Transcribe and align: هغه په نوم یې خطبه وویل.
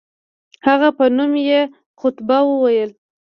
هغه 0.67 0.89
په 0.97 1.05
نوم 1.15 1.33
یې 1.49 1.61
خطبه 1.99 2.37
وویل. 2.45 2.91